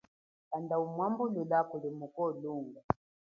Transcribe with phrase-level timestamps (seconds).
[0.49, 2.79] Kanda umwambulula kuli muko lunga.